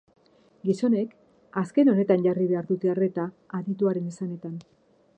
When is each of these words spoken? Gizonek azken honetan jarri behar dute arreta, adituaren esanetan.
Gizonek 0.69 1.11
azken 1.61 1.93
honetan 1.95 2.25
jarri 2.29 2.49
behar 2.55 2.67
dute 2.73 2.93
arreta, 2.97 3.29
adituaren 3.59 4.13
esanetan. 4.15 4.61